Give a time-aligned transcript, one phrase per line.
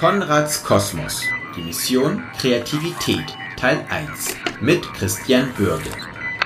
[0.00, 1.20] Konrads Kosmos.
[1.54, 3.26] Die Mission Kreativität
[3.58, 5.90] Teil 1 mit Christian Bürge.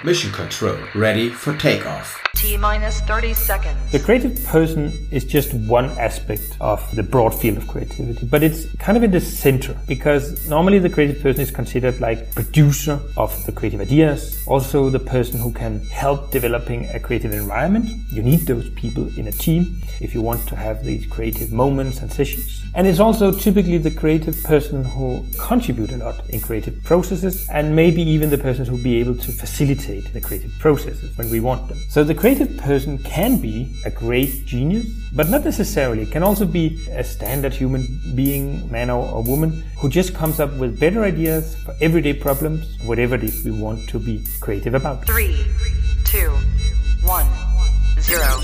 [0.02, 2.23] Mission Control ready for takeoff.
[2.44, 3.90] Minus 30 seconds.
[3.90, 8.70] The creative person is just one aspect of the broad field of creativity, but it's
[8.76, 13.32] kind of in the center because normally the creative person is considered like producer of
[13.46, 17.88] the creative ideas, also the person who can help developing a creative environment.
[18.12, 22.00] You need those people in a team if you want to have these creative moments
[22.00, 22.62] and sessions.
[22.74, 27.74] And it's also typically the creative person who contribute a lot in creative processes and
[27.74, 31.68] maybe even the person who be able to facilitate the creative processes when we want
[31.68, 31.78] them.
[31.88, 36.02] So the creative person can be a great genius, but not necessarily.
[36.02, 40.40] It can also be a standard human being, man or, or woman, who just comes
[40.40, 44.74] up with better ideas for everyday problems, whatever it is we want to be creative
[44.74, 45.06] about.
[45.06, 45.36] Three,
[46.04, 46.30] two,
[47.04, 47.26] one,
[48.00, 48.40] zero.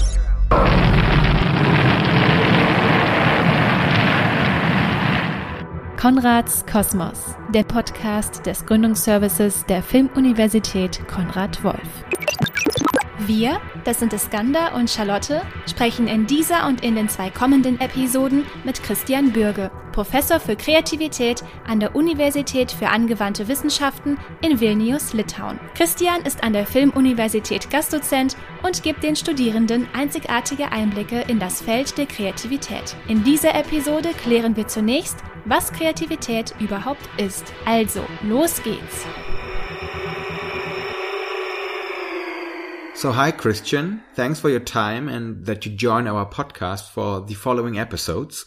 [5.96, 12.04] Konrads Kosmos, der Podcast des Gründungsservices der Filmuniversität Konrad Wolf.
[13.30, 18.44] Wir, das sind Iskander und Charlotte, sprechen in dieser und in den zwei kommenden Episoden
[18.64, 25.60] mit Christian Bürge, Professor für Kreativität an der Universität für angewandte Wissenschaften in Vilnius, Litauen.
[25.76, 31.98] Christian ist an der Filmuniversität Gastdozent und gibt den Studierenden einzigartige Einblicke in das Feld
[31.98, 32.96] der Kreativität.
[33.06, 37.44] In dieser Episode klären wir zunächst, was Kreativität überhaupt ist.
[37.64, 39.06] Also, los geht's!
[43.00, 44.02] So, hi, Christian.
[44.12, 48.44] Thanks for your time and that you join our podcast for the following episodes.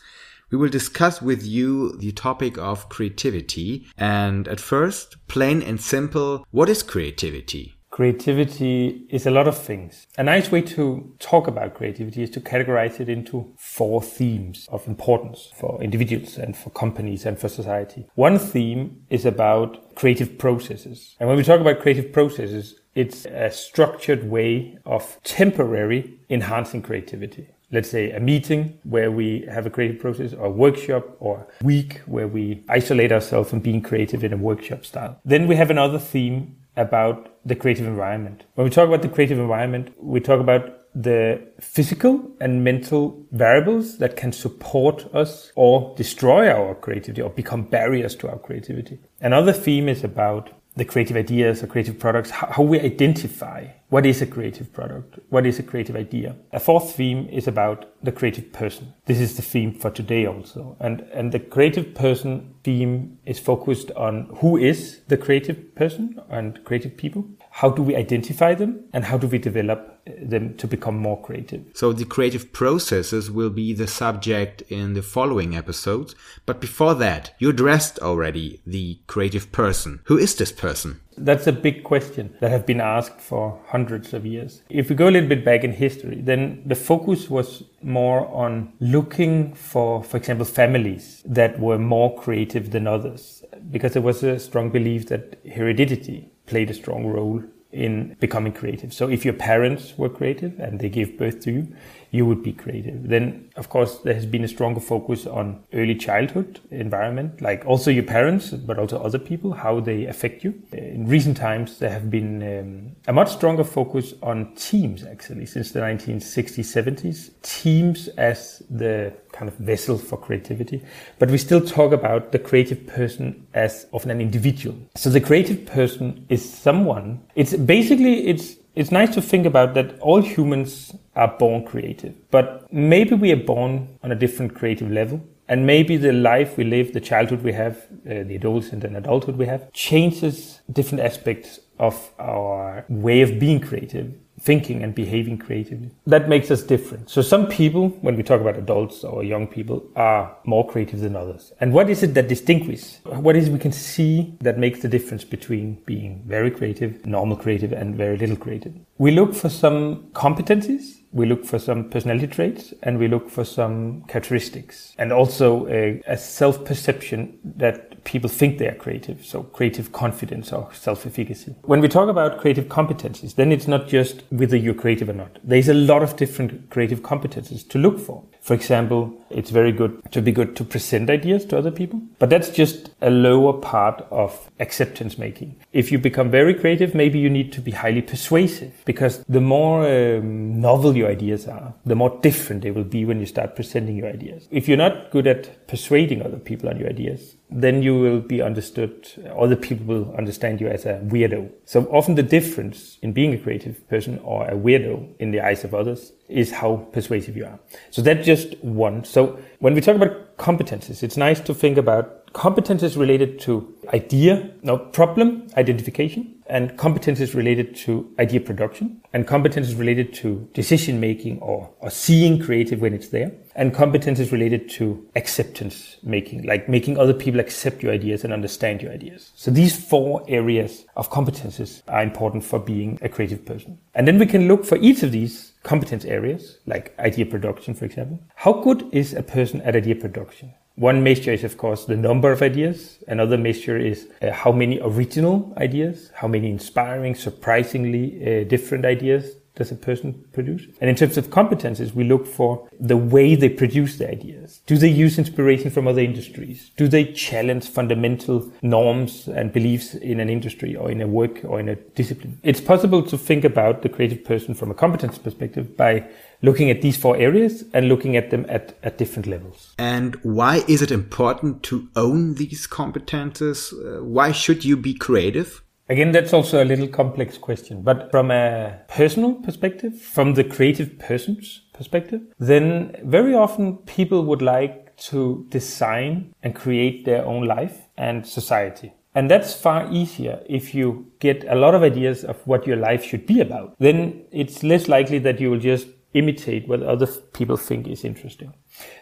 [0.51, 3.87] We will discuss with you the topic of creativity.
[3.97, 7.73] And at first, plain and simple, what is creativity?
[7.93, 10.07] Creativity is a lot of things.
[10.17, 14.87] A nice way to talk about creativity is to categorize it into four themes of
[14.87, 18.07] importance for individuals and for companies and for society.
[18.15, 21.15] One theme is about creative processes.
[21.19, 27.47] And when we talk about creative processes, it's a structured way of temporary enhancing creativity.
[27.71, 32.01] Let's say a meeting where we have a creative process or a workshop or week
[32.07, 35.19] where we isolate ourselves from being creative in a workshop style.
[35.23, 38.45] Then we have another theme about the creative environment.
[38.55, 43.97] When we talk about the creative environment, we talk about the physical and mental variables
[43.97, 48.99] that can support us or destroy our creativity or become barriers to our creativity.
[49.19, 54.21] Another theme is about the creative ideas or creative products, how we identify what is
[54.21, 56.35] a creative product, what is a creative idea.
[56.51, 58.93] A fourth theme is about the creative person.
[59.05, 60.75] This is the theme for today also.
[60.79, 66.63] And, and the creative person theme is focused on who is the creative person and
[66.63, 67.27] creative people.
[67.57, 71.21] How do we identify them and how do we develop uh, them to become more
[71.21, 71.63] creative?
[71.75, 76.15] So the creative processes will be the subject in the following episodes.
[76.47, 79.99] But before that, you addressed already the creative person.
[80.05, 81.01] Who is this person?
[81.15, 84.63] That's a big question that have been asked for hundreds of years.
[84.67, 88.73] If we go a little bit back in history, then the focus was more on
[88.79, 94.39] looking for, for example, families that were more creative than others, because there was a
[94.39, 98.93] strong belief that heredity played a strong role in becoming creative.
[98.93, 101.75] So if your parents were creative and they gave birth to you,
[102.13, 103.09] you would be creative.
[103.09, 107.89] Then, of course, there has been a stronger focus on early childhood environment, like also
[107.89, 110.53] your parents, but also other people, how they affect you.
[110.73, 115.71] In recent times, there have been um, a much stronger focus on teams, actually, since
[115.71, 117.31] the 1960s, 70s.
[117.41, 120.83] Teams as the kind of vessel for creativity.
[121.17, 124.77] But we still talk about the creative person as often an individual.
[124.93, 129.99] So the creative person is someone, it's basically, it's it's nice to think about that
[129.99, 135.21] all humans are born creative, but maybe we are born on a different creative level.
[135.47, 137.75] And maybe the life we live, the childhood we have,
[138.05, 143.59] uh, the adolescent and adulthood we have, changes different aspects of our way of being
[143.59, 145.91] creative thinking and behaving creatively.
[146.05, 147.09] That makes us different.
[147.09, 151.15] So some people, when we talk about adults or young people, are more creative than
[151.15, 151.53] others.
[151.61, 152.99] And what is it that distinguishes?
[153.05, 157.71] What is we can see that makes the difference between being very creative, normal creative,
[157.71, 158.73] and very little creative?
[158.97, 160.99] We look for some competencies.
[161.11, 166.01] We look for some personality traits and we look for some characteristics and also a,
[166.07, 169.25] a self-perception that people think they are creative.
[169.25, 171.55] So creative confidence or self-efficacy.
[171.63, 175.39] When we talk about creative competencies, then it's not just whether you're creative or not.
[175.43, 178.23] There's a lot of different creative competencies to look for.
[178.41, 182.29] For example, it's very good to be good to present ideas to other people, but
[182.29, 185.55] that's just a lower part of acceptance making.
[185.71, 189.87] If you become very creative, maybe you need to be highly persuasive because the more
[189.87, 193.95] um, novel your ideas are, the more different they will be when you start presenting
[193.95, 194.47] your ideas.
[194.51, 198.41] If you're not good at persuading other people on your ideas, then you will be
[198.41, 199.07] understood,
[199.37, 201.51] other people will understand you as a weirdo.
[201.65, 205.63] So often the difference in being a creative person or a weirdo in the eyes
[205.63, 207.59] of others is how persuasive you are.
[207.91, 209.03] So that's just one.
[209.03, 214.49] So when we talk about competences, it's nice to think about competences related to idea,
[214.63, 221.39] no problem identification, and competences related to idea production, and competences related to decision making
[221.39, 226.97] or, or seeing creative when it's there, and competences related to acceptance making, like making
[226.97, 229.31] other people accept your ideas and understand your ideas.
[229.35, 233.77] So these four areas of competences are important for being a creative person.
[233.93, 237.85] And then we can look for each of these competence areas, like idea production, for
[237.85, 238.19] example.
[238.35, 240.53] How good is a person at idea production?
[240.75, 242.97] One measure is, of course, the number of ideas.
[243.07, 249.35] Another measure is uh, how many original ideas, how many inspiring, surprisingly uh, different ideas
[249.55, 250.63] does a person produce?
[250.81, 254.61] And in terms of competences, we look for the way they produce the ideas.
[254.65, 256.71] Do they use inspiration from other industries?
[256.75, 261.59] Do they challenge fundamental norms and beliefs in an industry or in a work or
[261.59, 262.39] in a discipline?
[262.43, 266.07] It's possible to think about the creative person from a competence perspective by
[266.41, 269.73] looking at these four areas and looking at them at, at different levels.
[269.79, 273.71] And why is it important to own these competences?
[273.73, 275.62] Uh, why should you be creative?
[275.89, 280.97] Again, that's also a little complex question, but from a personal perspective, from the creative
[280.97, 287.89] person's perspective, then very often people would like to design and create their own life
[287.97, 288.93] and society.
[289.15, 293.03] And that's far easier if you get a lot of ideas of what your life
[293.03, 293.75] should be about.
[293.77, 298.53] Then it's less likely that you will just imitate what other people think is interesting.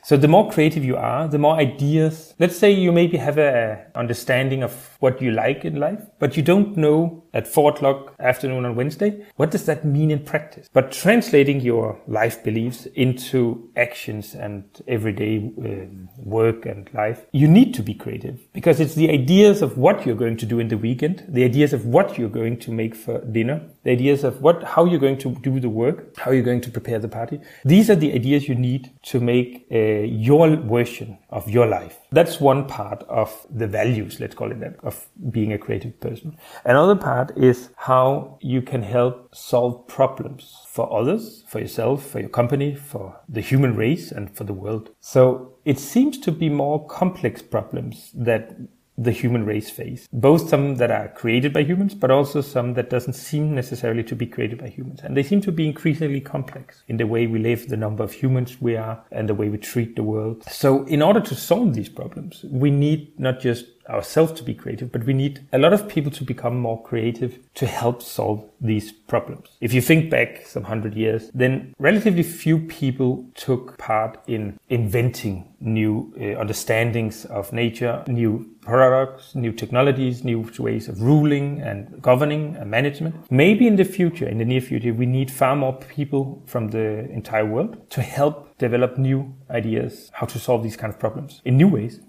[0.03, 2.33] So the more creative you are, the more ideas.
[2.39, 6.43] Let's say you maybe have a understanding of what you like in life, but you
[6.43, 10.69] don't know at four o'clock afternoon on Wednesday, what does that mean in practice?
[10.73, 15.85] But translating your life beliefs into actions and everyday uh,
[16.17, 20.15] work and life, you need to be creative because it's the ideas of what you're
[20.15, 23.23] going to do in the weekend, the ideas of what you're going to make for
[23.25, 26.61] dinner, the ideas of what, how you're going to do the work, how you're going
[26.61, 27.39] to prepare the party.
[27.65, 31.99] These are the ideas you need to make uh, your version of your life.
[32.11, 36.37] That's one part of the values, let's call it that, of being a creative person.
[36.65, 42.29] Another part is how you can help solve problems for others, for yourself, for your
[42.29, 44.91] company, for the human race, and for the world.
[44.99, 48.55] So it seems to be more complex problems that
[49.03, 50.07] the human race face.
[50.13, 54.15] Both some that are created by humans, but also some that doesn't seem necessarily to
[54.15, 55.01] be created by humans.
[55.03, 58.13] And they seem to be increasingly complex in the way we live, the number of
[58.13, 60.43] humans we are, and the way we treat the world.
[60.49, 64.91] So in order to solve these problems, we need not just ourselves to be creative,
[64.91, 68.91] but we need a lot of people to become more creative to help solve these
[68.91, 69.49] problems.
[69.59, 75.47] If you think back some hundred years, then relatively few people took part in inventing
[75.59, 82.55] new uh, understandings of nature, new products, new technologies, new ways of ruling and governing
[82.55, 83.15] and management.
[83.31, 87.09] Maybe in the future, in the near future, we need far more people from the
[87.11, 91.57] entire world to help develop new ideas how to solve these kind of problems in
[91.57, 91.99] new ways.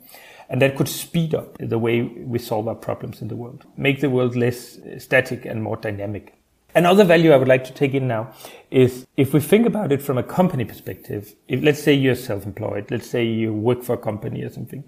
[0.48, 4.00] And that could speed up the way we solve our problems in the world, make
[4.00, 6.34] the world less static and more dynamic.
[6.74, 8.32] Another value I would like to take in now
[8.70, 12.90] is if we think about it from a company perspective, if let's say you're self-employed,
[12.90, 14.82] let's say you work for a company or something,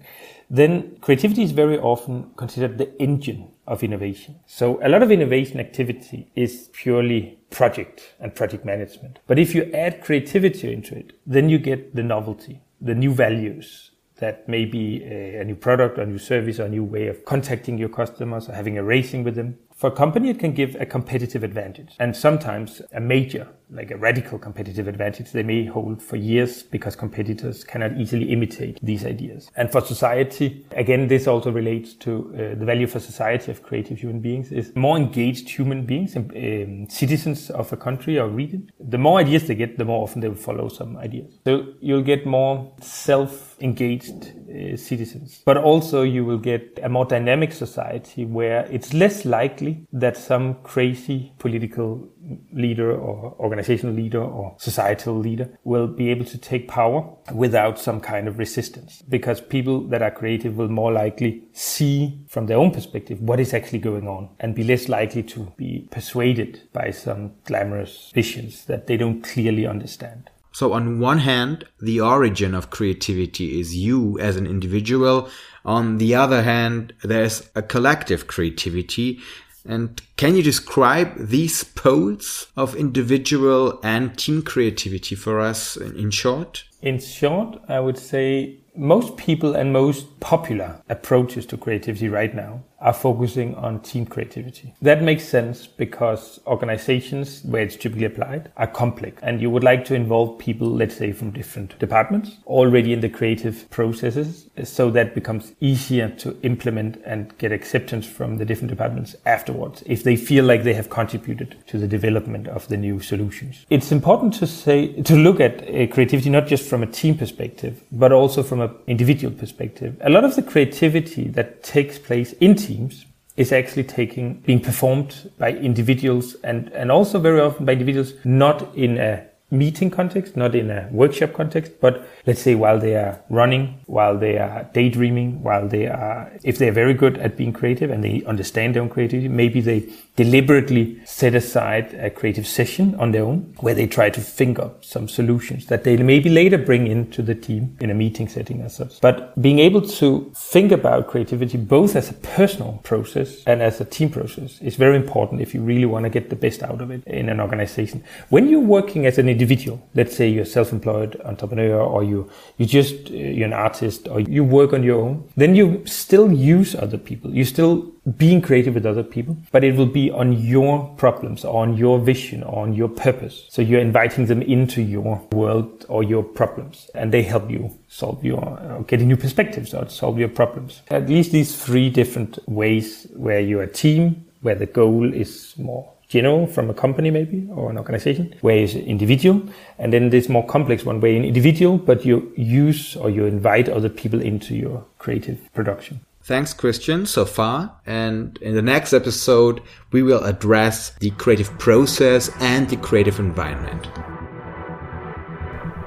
[0.49, 4.39] then creativity is very often considered the engine of innovation.
[4.47, 9.19] So a lot of innovation activity is purely project and project management.
[9.27, 13.91] But if you add creativity into it, then you get the novelty, the new values,
[14.17, 17.07] that may be a, a, new product or a new service or a new way
[17.07, 19.57] of contacting your customers or having a racing with them.
[19.75, 23.97] For a company, it can give a competitive advantage and sometimes a major, like a
[23.97, 29.51] radical competitive advantage they may hold for years because competitors cannot easily imitate these ideas.
[29.57, 33.99] And for society, again, this also relates to uh, the value for society of creative
[33.99, 38.71] human beings is more engaged human beings and um, citizens of a country or region.
[38.79, 41.33] The more ideas they get, the more often they will follow some ideas.
[41.43, 47.51] So you'll get more self-engaged uh, citizens, but also you will get a more dynamic
[47.51, 52.07] society where it's less likely likely that some crazy political
[52.53, 57.99] leader or organizational leader or societal leader will be able to take power without some
[57.99, 62.71] kind of resistance because people that are creative will more likely see from their own
[62.71, 67.31] perspective what is actually going on and be less likely to be persuaded by some
[67.45, 70.29] glamorous visions that they don't clearly understand.
[70.55, 75.29] So on one hand, the origin of creativity is you as an individual.
[75.65, 79.19] On the other hand, there's a collective creativity.
[79.65, 86.65] And can you describe these poles of individual and team creativity for us in, short?
[86.81, 92.63] In short, I would say most people and most popular approaches to creativity right now
[92.79, 94.73] are focusing on team creativity.
[94.81, 99.85] That makes sense because organizations where it's typically applied are complex and you would like
[99.85, 104.49] to involve people, let's say from different departments already in the creative processes.
[104.63, 110.03] So that becomes easier to implement and get acceptance from the different departments afterwards if
[110.03, 113.65] they feel like they have contributed to the development of the new solutions.
[113.69, 117.83] It's important to say, to look at uh, creativity not just from a team perspective,
[117.91, 119.97] but also from an individual perspective.
[120.01, 123.05] A lot of the creativity that takes place in teams
[123.37, 128.75] is actually taking being performed by individuals and and also very often by individuals not
[128.75, 133.21] in a meeting context, not in a workshop context, but let's say while they are
[133.29, 137.91] running, while they are daydreaming, while they are, if they're very good at being creative
[137.91, 143.11] and they understand their own creativity, maybe they deliberately set aside a creative session on
[143.11, 146.87] their own where they try to think up some solutions that they maybe later bring
[146.87, 148.99] into the team in a meeting setting as such.
[149.01, 153.85] But being able to think about creativity both as a personal process and as a
[153.85, 156.91] team process is very important if you really want to get the best out of
[156.91, 158.03] it in an organization.
[158.29, 159.44] When you're working as an individual,
[159.93, 164.43] let's say you're self-employed entrepreneur or you, you just, uh, you're an artist or you
[164.43, 167.33] work on your own, then you still use other people.
[167.33, 171.75] You're still being creative with other people, but it will be on your problems, on
[171.75, 173.47] your vision, on your purpose.
[173.49, 178.23] So you're inviting them into your world or your problems and they help you solve
[178.23, 180.81] your, uh, getting new perspectives or solve your problems.
[180.89, 185.94] At least these three different ways where you're a team, where the goal is more
[186.07, 189.41] general from a company maybe or an organization where it's individual
[189.79, 193.69] and then this more complex one where you're individual but you use or you invite
[193.69, 197.79] other people into your creative production Thanks, Christian, so far.
[197.85, 203.87] And in the next episode, we will address the creative process and the creative environment.